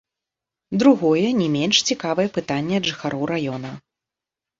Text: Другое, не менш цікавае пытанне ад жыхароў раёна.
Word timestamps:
Другое, 0.83 1.25
не 1.41 1.49
менш 1.55 1.81
цікавае 1.95 2.25
пытанне 2.39 2.73
ад 2.81 2.89
жыхароў 2.91 3.23
раёна. 3.33 3.69